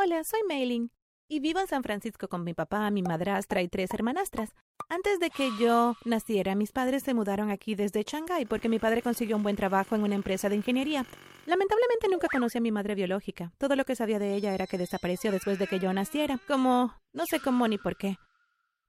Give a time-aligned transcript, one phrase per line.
[0.00, 0.92] Hola, soy Mailing
[1.26, 4.54] y vivo en San Francisco con mi papá, mi madrastra y tres hermanastras.
[4.88, 9.02] Antes de que yo naciera, mis padres se mudaron aquí desde Shanghái porque mi padre
[9.02, 11.04] consiguió un buen trabajo en una empresa de ingeniería.
[11.46, 13.50] Lamentablemente nunca conocí a mi madre biológica.
[13.58, 16.94] Todo lo que sabía de ella era que desapareció después de que yo naciera, como
[17.12, 18.18] no sé cómo ni por qué.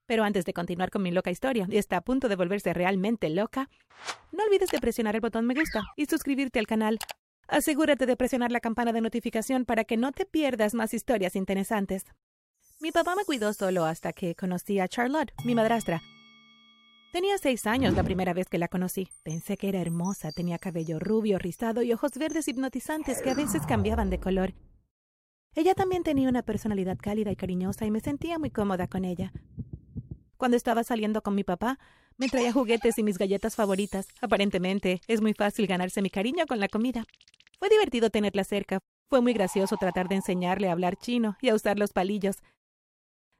[0.06, 3.30] Pero antes de continuar con mi loca historia, y está a punto de volverse realmente
[3.30, 3.68] loca,
[4.30, 7.00] no olvides de presionar el botón me gusta y suscribirte al canal.
[7.50, 12.04] Asegúrate de presionar la campana de notificación para que no te pierdas más historias interesantes.
[12.80, 16.00] Mi papá me cuidó solo hasta que conocí a Charlotte, mi madrastra.
[17.12, 19.08] Tenía seis años la primera vez que la conocí.
[19.24, 23.66] Pensé que era hermosa, tenía cabello rubio, rizado y ojos verdes hipnotizantes que a veces
[23.66, 24.54] cambiaban de color.
[25.56, 29.32] Ella también tenía una personalidad cálida y cariñosa y me sentía muy cómoda con ella.
[30.36, 31.80] Cuando estaba saliendo con mi papá,
[32.16, 34.06] me traía juguetes y mis galletas favoritas.
[34.20, 37.04] Aparentemente, es muy fácil ganarse mi cariño con la comida.
[37.60, 38.80] Fue divertido tenerla cerca.
[39.10, 42.36] Fue muy gracioso tratar de enseñarle a hablar chino y a usar los palillos.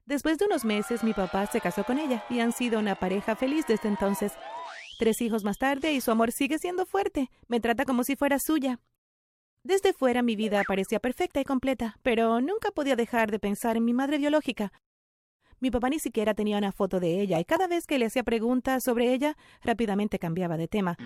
[0.05, 3.35] Después de unos meses, mi papá se casó con ella y han sido una pareja
[3.35, 4.33] feliz desde entonces.
[4.99, 7.31] Tres hijos más tarde y su amor sigue siendo fuerte.
[7.49, 8.79] Me trata como si fuera suya.
[9.65, 13.87] Desde fuera mi vida parecía perfecta y completa, pero nunca podía dejar de pensar en
[13.87, 14.71] mi madre biológica.
[15.61, 18.23] Mi papá ni siquiera tenía una foto de ella y cada vez que le hacía
[18.23, 20.99] preguntas sobre ella, rápidamente cambiaba de tema.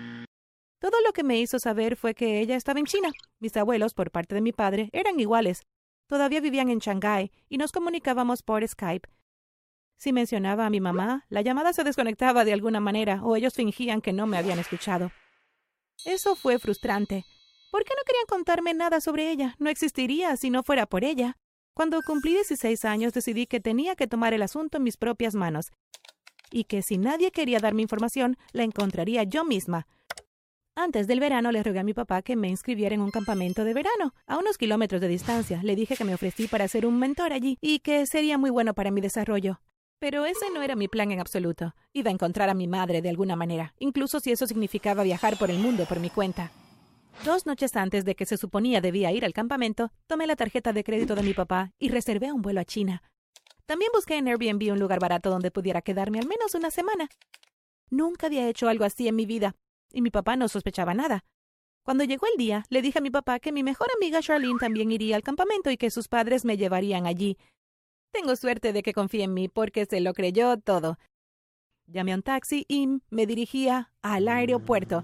[0.79, 3.11] Todo lo que me hizo saber fue que ella estaba en China.
[3.39, 5.61] Mis abuelos, por parte de mi padre, eran iguales.
[6.07, 9.09] Todavía vivían en Shanghái y nos comunicábamos por Skype.
[9.97, 14.01] Si mencionaba a mi mamá, la llamada se desconectaba de alguna manera o ellos fingían
[14.01, 15.11] que no me habían escuchado.
[16.03, 17.25] Eso fue frustrante.
[17.71, 19.55] ¿Por qué no querían contarme nada sobre ella?
[19.57, 21.37] No existiría si no fuera por ella.
[21.73, 25.71] Cuando cumplí 16 años decidí que tenía que tomar el asunto en mis propias manos
[26.51, 29.87] y que si nadie quería darme información, la encontraría yo misma.
[30.77, 33.73] Antes del verano le rogué a mi papá que me inscribiera en un campamento de
[33.73, 35.61] verano, a unos kilómetros de distancia.
[35.63, 38.73] Le dije que me ofrecí para ser un mentor allí y que sería muy bueno
[38.73, 39.61] para mi desarrollo.
[39.99, 41.73] Pero ese no era mi plan en absoluto.
[41.93, 45.49] Iba a encontrar a mi madre de alguna manera, incluso si eso significaba viajar por
[45.49, 46.51] el mundo por mi cuenta.
[47.23, 50.83] Dos noches antes de que se suponía debía ir al campamento, tomé la tarjeta de
[50.83, 53.01] crédito de mi papá y reservé un vuelo a China.
[53.65, 57.07] También busqué en Airbnb un lugar barato donde pudiera quedarme al menos una semana.
[57.89, 59.55] Nunca había hecho algo así en mi vida,
[59.91, 61.23] y mi papá no sospechaba nada.
[61.83, 64.91] Cuando llegó el día, le dije a mi papá que mi mejor amiga Charlene también
[64.91, 67.37] iría al campamento y que sus padres me llevarían allí.
[68.11, 70.97] Tengo suerte de que confíe en mí porque se lo creyó todo.
[71.85, 75.03] Llamé a un taxi y me dirigía al aeropuerto.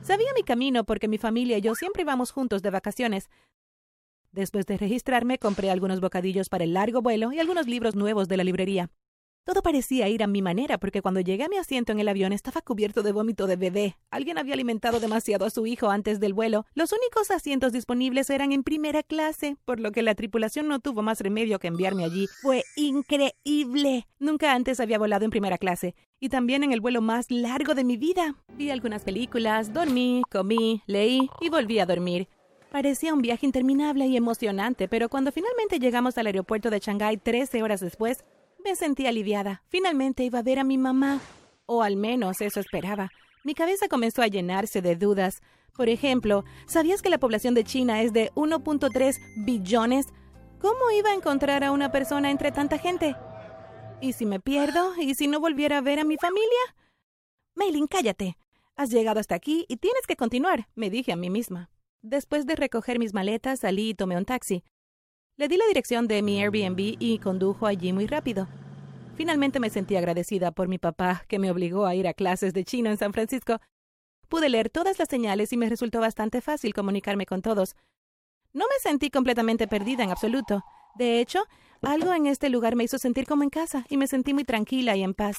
[0.00, 3.28] Sabía mi camino porque mi familia y yo siempre íbamos juntos de vacaciones.
[4.32, 8.36] Después de registrarme, compré algunos bocadillos para el largo vuelo y algunos libros nuevos de
[8.38, 8.90] la librería.
[9.48, 12.34] Todo parecía ir a mi manera porque cuando llegué a mi asiento en el avión
[12.34, 13.96] estaba cubierto de vómito de bebé.
[14.10, 16.66] Alguien había alimentado demasiado a su hijo antes del vuelo.
[16.74, 21.00] Los únicos asientos disponibles eran en primera clase, por lo que la tripulación no tuvo
[21.00, 22.26] más remedio que enviarme allí.
[22.42, 24.06] Fue increíble.
[24.18, 25.94] Nunca antes había volado en primera clase.
[26.20, 28.34] Y también en el vuelo más largo de mi vida.
[28.54, 32.28] Vi algunas películas, dormí, comí, leí y volví a dormir.
[32.70, 37.62] Parecía un viaje interminable y emocionante, pero cuando finalmente llegamos al aeropuerto de Shanghái 13
[37.62, 38.26] horas después,
[38.68, 39.62] me sentí aliviada.
[39.68, 41.20] Finalmente iba a ver a mi mamá.
[41.64, 43.10] O al menos eso esperaba.
[43.42, 45.40] Mi cabeza comenzó a llenarse de dudas.
[45.74, 50.08] Por ejemplo, ¿sabías que la población de China es de 1.3 billones?
[50.60, 53.16] ¿Cómo iba a encontrar a una persona entre tanta gente?
[54.02, 54.92] ¿Y si me pierdo?
[55.00, 56.76] ¿Y si no volviera a ver a mi familia?
[57.54, 58.36] Maylin, cállate.
[58.76, 61.70] Has llegado hasta aquí y tienes que continuar, me dije a mí misma.
[62.02, 64.62] Después de recoger mis maletas, salí y tomé un taxi.
[65.38, 68.48] Le di la dirección de mi Airbnb y condujo allí muy rápido.
[69.14, 72.64] Finalmente me sentí agradecida por mi papá, que me obligó a ir a clases de
[72.64, 73.60] chino en San Francisco.
[74.28, 77.76] Pude leer todas las señales y me resultó bastante fácil comunicarme con todos.
[78.52, 80.64] No me sentí completamente perdida en absoluto.
[80.96, 81.44] De hecho,
[81.82, 84.96] algo en este lugar me hizo sentir como en casa y me sentí muy tranquila
[84.96, 85.38] y en paz.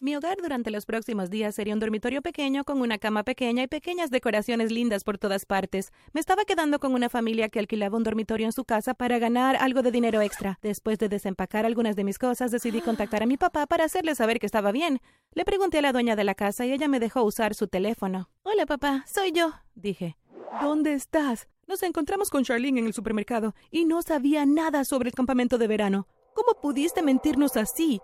[0.00, 3.68] Mi hogar durante los próximos días sería un dormitorio pequeño con una cama pequeña y
[3.68, 5.92] pequeñas decoraciones lindas por todas partes.
[6.12, 9.54] Me estaba quedando con una familia que alquilaba un dormitorio en su casa para ganar
[9.54, 10.58] algo de dinero extra.
[10.62, 14.40] Después de desempacar algunas de mis cosas, decidí contactar a mi papá para hacerle saber
[14.40, 15.00] que estaba bien.
[15.32, 18.30] Le pregunté a la dueña de la casa y ella me dejó usar su teléfono.
[18.42, 20.16] Hola, papá, soy yo, dije.
[20.60, 21.46] ¿Dónde estás?
[21.68, 25.68] Nos encontramos con Charlene en el supermercado y no sabía nada sobre el campamento de
[25.68, 26.08] verano.
[26.34, 28.00] ¿Cómo pudiste mentirnos así?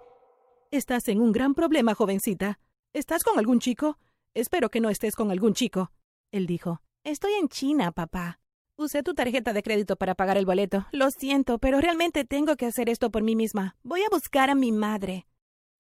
[0.73, 2.61] Estás en un gran problema, jovencita.
[2.93, 3.99] ¿Estás con algún chico?
[4.35, 5.91] Espero que no estés con algún chico.
[6.31, 6.81] Él dijo.
[7.03, 8.39] Estoy en China, papá.
[8.77, 10.87] Usé tu tarjeta de crédito para pagar el boleto.
[10.93, 13.77] Lo siento, pero realmente tengo que hacer esto por mí misma.
[13.83, 15.27] Voy a buscar a mi madre.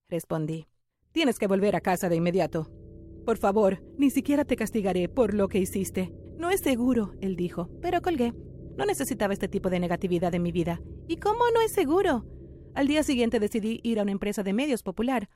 [0.08, 0.66] Respondí.
[1.12, 2.68] Tienes que volver a casa de inmediato.
[3.24, 6.12] Por favor, ni siquiera te castigaré por lo que hiciste.
[6.36, 8.34] No es seguro, él dijo, pero colgué.
[8.76, 10.80] No necesitaba este tipo de negatividad en mi vida.
[11.06, 12.24] ¿Y cómo no es seguro?
[12.74, 15.28] Al día siguiente decidí ir a una empresa de medios popular.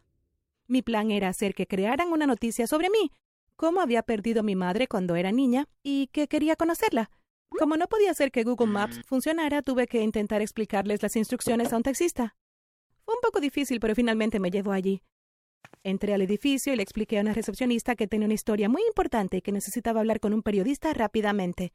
[0.66, 3.10] Mi plan era hacer que crearan una noticia sobre mí,
[3.56, 7.10] cómo había perdido mi madre cuando era niña y que quería conocerla.
[7.50, 11.76] Como no podía hacer que Google Maps funcionara, tuve que intentar explicarles las instrucciones a
[11.76, 12.36] un taxista.
[13.04, 15.02] Fue un poco difícil, pero finalmente me llevó allí.
[15.82, 19.36] Entré al edificio y le expliqué a una recepcionista que tenía una historia muy importante
[19.36, 21.72] y que necesitaba hablar con un periodista rápidamente.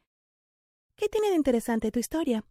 [0.95, 2.43] ¿Qué tiene de interesante tu historia?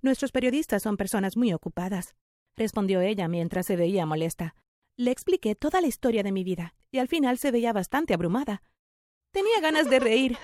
[0.00, 2.14] Nuestros periodistas son personas muy ocupadas,
[2.56, 4.54] respondió ella mientras se veía molesta.
[4.96, 8.62] Le expliqué toda la historia de mi vida, y al final se veía bastante abrumada.
[9.32, 10.36] Tenía ganas de reír.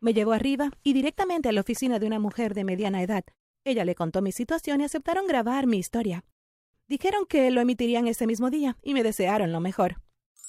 [0.00, 3.24] Me llevó arriba y directamente a la oficina de una mujer de mediana edad.
[3.64, 6.24] Ella le contó mi situación y aceptaron grabar mi historia.
[6.88, 10.00] Dijeron que lo emitirían ese mismo día y me desearon lo mejor.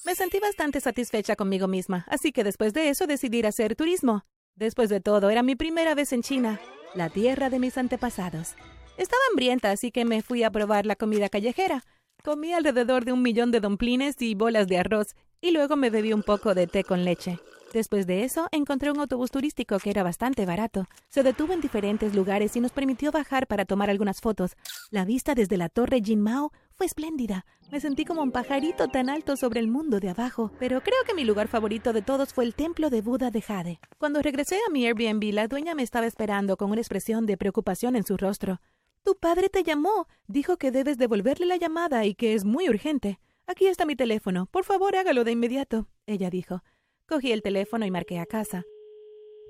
[0.04, 4.24] Me sentí bastante satisfecha conmigo misma, así que después de eso decidí hacer turismo.
[4.56, 6.60] Después de todo, era mi primera vez en China,
[6.94, 8.56] la tierra de mis antepasados.
[9.02, 11.82] Estaba hambrienta, así que me fui a probar la comida callejera.
[12.22, 16.12] Comí alrededor de un millón de domplines y bolas de arroz, y luego me bebí
[16.12, 17.40] un poco de té con leche.
[17.72, 20.86] Después de eso, encontré un autobús turístico que era bastante barato.
[21.08, 24.52] Se detuvo en diferentes lugares y nos permitió bajar para tomar algunas fotos.
[24.92, 27.44] La vista desde la torre Jinmao fue espléndida.
[27.72, 31.14] Me sentí como un pajarito tan alto sobre el mundo de abajo, pero creo que
[31.14, 33.80] mi lugar favorito de todos fue el templo de Buda de Jade.
[33.98, 37.96] Cuando regresé a mi Airbnb, la dueña me estaba esperando con una expresión de preocupación
[37.96, 38.60] en su rostro.
[39.04, 40.06] Tu padre te llamó.
[40.28, 43.18] Dijo que debes devolverle la llamada y que es muy urgente.
[43.46, 44.46] Aquí está mi teléfono.
[44.46, 45.88] Por favor, hágalo de inmediato.
[46.06, 46.62] Ella dijo.
[47.08, 48.64] Cogí el teléfono y marqué a casa.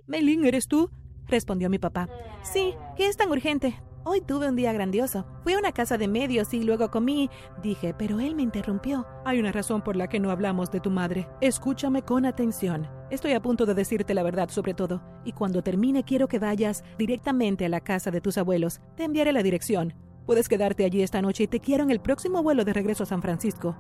[0.07, 0.91] Melin, ¿eres tú?
[1.27, 2.09] respondió mi papá.
[2.43, 3.81] Sí, ¿qué es tan urgente?
[4.05, 5.25] Hoy tuve un día grandioso.
[5.45, 7.31] Fui a una casa de medios y luego comí.
[7.63, 9.07] Dije, pero él me interrumpió.
[9.25, 11.29] Hay una razón por la que no hablamos de tu madre.
[11.41, 12.89] Escúchame con atención.
[13.11, 16.83] Estoy a punto de decirte la verdad sobre todo, y cuando termine quiero que vayas
[16.99, 18.81] directamente a la casa de tus abuelos.
[18.97, 19.95] Te enviaré la dirección.
[20.27, 23.07] Puedes quedarte allí esta noche y te quiero en el próximo vuelo de regreso a
[23.07, 23.77] San Francisco.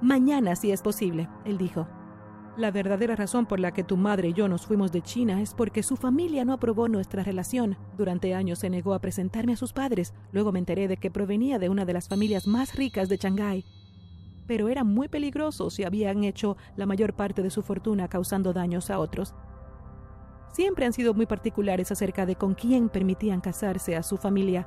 [0.00, 1.86] Mañana, si es posible, él dijo.
[2.56, 5.52] La verdadera razón por la que tu madre y yo nos fuimos de China es
[5.52, 7.76] porque su familia no aprobó nuestra relación.
[7.98, 10.14] Durante años se negó a presentarme a sus padres.
[10.32, 13.66] Luego me enteré de que provenía de una de las familias más ricas de Shanghái.
[14.46, 18.88] Pero era muy peligroso si habían hecho la mayor parte de su fortuna causando daños
[18.88, 19.34] a otros.
[20.54, 24.66] Siempre han sido muy particulares acerca de con quién permitían casarse a su familia.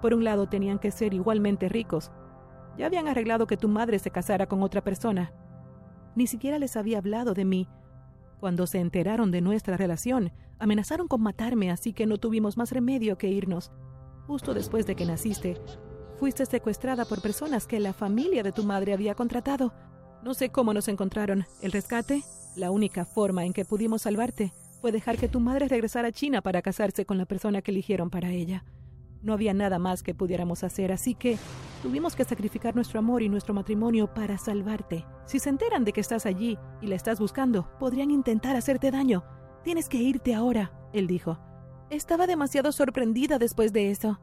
[0.00, 2.12] Por un lado tenían que ser igualmente ricos.
[2.78, 5.32] Ya habían arreglado que tu madre se casara con otra persona,
[6.14, 7.68] ni siquiera les había hablado de mí.
[8.38, 13.18] Cuando se enteraron de nuestra relación, amenazaron con matarme, así que no tuvimos más remedio
[13.18, 13.70] que irnos.
[14.26, 15.60] Justo después de que naciste,
[16.18, 19.72] fuiste secuestrada por personas que la familia de tu madre había contratado.
[20.22, 21.46] No sé cómo nos encontraron.
[21.62, 22.22] ¿El rescate?
[22.56, 26.42] La única forma en que pudimos salvarte fue dejar que tu madre regresara a China
[26.42, 28.64] para casarse con la persona que eligieron para ella.
[29.22, 31.38] No había nada más que pudiéramos hacer, así que
[31.82, 35.06] tuvimos que sacrificar nuestro amor y nuestro matrimonio para salvarte.
[35.26, 39.24] Si se enteran de que estás allí y la estás buscando, podrían intentar hacerte daño.
[39.64, 41.38] Tienes que irte ahora, él dijo.
[41.90, 44.20] Estaba demasiado sorprendida después de eso.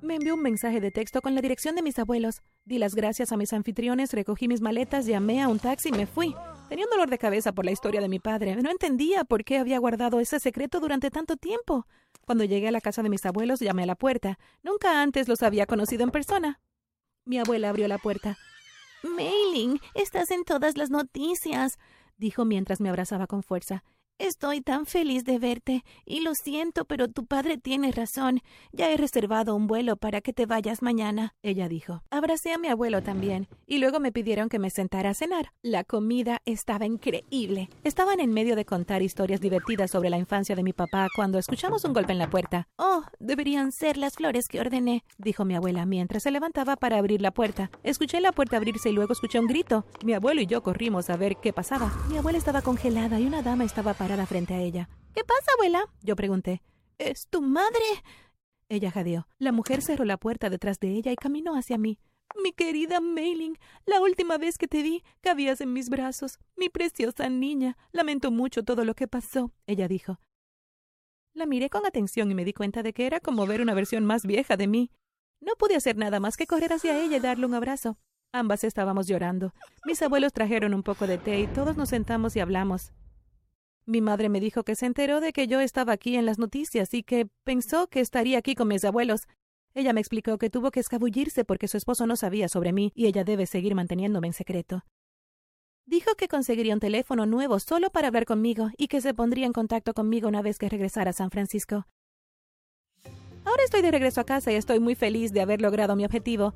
[0.00, 2.42] Me envió un mensaje de texto con la dirección de mis abuelos.
[2.64, 6.06] Di las gracias a mis anfitriones, recogí mis maletas, llamé a un taxi y me
[6.06, 6.36] fui.
[6.68, 8.54] Tenía un dolor de cabeza por la historia de mi padre.
[8.56, 11.86] No entendía por qué había guardado ese secreto durante tanto tiempo.
[12.24, 14.38] Cuando llegué a la casa de mis abuelos, llamé a la puerta.
[14.62, 16.60] Nunca antes los había conocido en persona.
[17.28, 18.38] Mi abuela abrió la puerta.
[19.02, 21.78] Mailing, estás en todas las noticias,
[22.16, 23.84] dijo mientras me abrazaba con fuerza.
[24.20, 28.40] Estoy tan feliz de verte, y lo siento, pero tu padre tiene razón.
[28.72, 32.02] Ya he reservado un vuelo para que te vayas mañana, ella dijo.
[32.10, 35.52] Abracé a mi abuelo también, y luego me pidieron que me sentara a cenar.
[35.62, 37.68] La comida estaba increíble.
[37.84, 41.84] Estaban en medio de contar historias divertidas sobre la infancia de mi papá cuando escuchamos
[41.84, 42.66] un golpe en la puerta.
[42.76, 47.22] Oh, deberían ser las flores que ordené, dijo mi abuela mientras se levantaba para abrir
[47.22, 47.70] la puerta.
[47.84, 49.86] Escuché la puerta abrirse y luego escuché un grito.
[50.04, 51.92] Mi abuelo y yo corrimos a ver qué pasaba.
[52.10, 53.94] Mi abuela estaba congelada y una dama estaba
[54.26, 54.88] frente a ella.
[55.14, 55.84] ¿Qué pasa, abuela?
[56.02, 56.62] Yo pregunté.
[56.96, 57.84] ¿Es tu madre?
[58.68, 59.28] Ella jadeó.
[59.38, 61.98] La mujer cerró la puerta detrás de ella y caminó hacia mí.
[62.42, 66.38] Mi querida Mailing, la última vez que te vi, cabías en mis brazos.
[66.56, 67.76] Mi preciosa niña.
[67.92, 70.18] Lamento mucho todo lo que pasó, ella dijo.
[71.34, 74.04] La miré con atención y me di cuenta de que era como ver una versión
[74.04, 74.90] más vieja de mí.
[75.40, 77.98] No pude hacer nada más que correr hacia ella y darle un abrazo.
[78.32, 79.54] Ambas estábamos llorando.
[79.84, 82.92] Mis abuelos trajeron un poco de té y todos nos sentamos y hablamos.
[83.88, 86.92] Mi madre me dijo que se enteró de que yo estaba aquí en las noticias
[86.92, 89.26] y que pensó que estaría aquí con mis abuelos.
[89.72, 93.06] Ella me explicó que tuvo que escabullirse porque su esposo no sabía sobre mí y
[93.06, 94.84] ella debe seguir manteniéndome en secreto.
[95.86, 99.54] Dijo que conseguiría un teléfono nuevo solo para hablar conmigo y que se pondría en
[99.54, 101.86] contacto conmigo una vez que regresara a San Francisco.
[103.46, 106.52] Ahora estoy de regreso a casa y estoy muy feliz de haber logrado mi objetivo.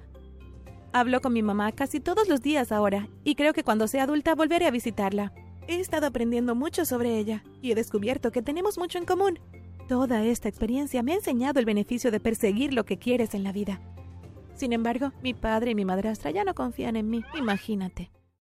[0.93, 4.35] Hablo con mi mamá casi todos los días ahora y creo que cuando sea adulta
[4.35, 5.33] volveré a visitarla.
[5.73, 9.41] He estado aprendiendo mucho sobre ella y he descubierto que tenemos mucho en común.
[9.89, 13.53] Toda esta experiencia me ha enseñado el beneficio de perseguir lo que quieres en la
[13.53, 13.81] vida.
[14.55, 18.11] Sin embargo, mi padre y mi madrastra ya no confían en mí, imagínate.